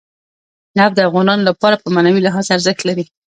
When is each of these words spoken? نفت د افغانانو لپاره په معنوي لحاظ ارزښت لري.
نفت 0.77 0.93
د 0.95 0.99
افغانانو 1.09 1.43
لپاره 1.49 1.75
په 1.83 1.87
معنوي 1.95 2.21
لحاظ 2.23 2.45
ارزښت 2.55 2.81
لري. 2.89 3.05